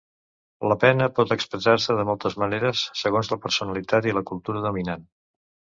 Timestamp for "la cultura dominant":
4.19-5.11